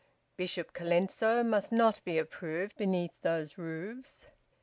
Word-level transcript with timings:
Bishop 0.35 0.73
Colenso 0.73 1.43
must 1.43 1.71
not 1.71 2.03
be 2.03 2.17
approved 2.17 2.75
beneath 2.75 3.13
those 3.21 3.55
roofs. 3.59 4.25